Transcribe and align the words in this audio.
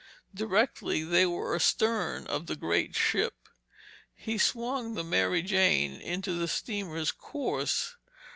Directly 0.33 1.03
they 1.03 1.27
were 1.27 1.53
astern 1.53 2.25
of 2.25 2.47
the 2.47 2.55
great 2.55 2.95
ship, 2.95 3.35
he 4.15 4.39
swung 4.39 4.95
the 4.95 5.03
Mary 5.03 5.43
Jane 5.43 5.91
into 6.01 6.33
the 6.33 6.47
steamer's 6.47 7.11
course. 7.11 7.97